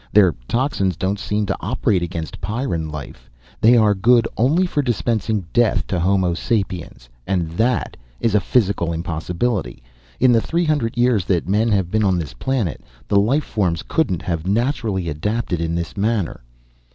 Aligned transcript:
Their 0.11 0.33
toxins 0.47 0.97
don't 0.97 1.19
seem 1.19 1.45
to 1.45 1.57
operate 1.59 2.01
against 2.01 2.41
Pyrran 2.41 2.89
life. 2.91 3.29
They 3.59 3.77
are 3.77 3.93
good 3.93 4.27
only 4.35 4.65
for 4.65 4.81
dispensing 4.81 5.45
death 5.53 5.85
to 5.85 5.99
Homo 5.99 6.33
sapiens. 6.33 7.07
And 7.27 7.51
that 7.51 7.95
is 8.19 8.33
a 8.33 8.39
physical 8.39 8.93
impossibility. 8.93 9.83
In 10.19 10.31
the 10.31 10.41
three 10.41 10.65
hundred 10.65 10.97
years 10.97 11.25
that 11.25 11.47
men 11.47 11.69
have 11.71 11.91
been 11.91 12.03
on 12.03 12.17
this 12.17 12.33
planet, 12.33 12.81
the 13.07 13.19
life 13.19 13.43
forms 13.45 13.83
couldn't 13.87 14.23
have 14.23 14.47
naturally 14.47 15.07
adapted 15.07 15.61
in 15.61 15.75
this 15.75 15.95
manner." 15.95 16.41